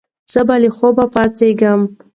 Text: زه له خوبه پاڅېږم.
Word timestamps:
زه 0.31 0.41
له 0.63 0.69
خوبه 0.77 1.05
پاڅېږم. 1.13 1.81